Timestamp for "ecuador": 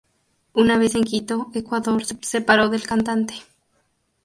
1.53-2.03